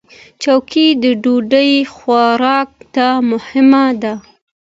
[0.41, 4.13] چوکۍ د ډوډۍ خوراک ته مهمه ده.